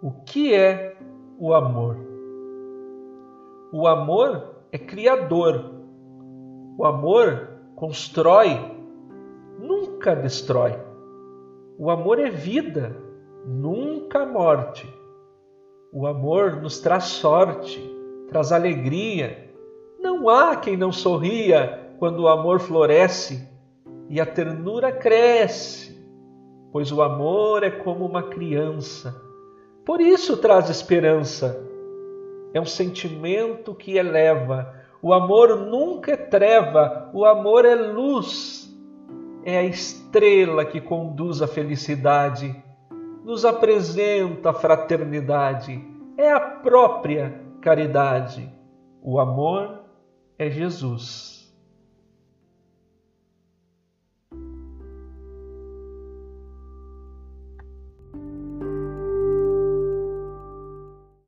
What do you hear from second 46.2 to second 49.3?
a própria caridade. O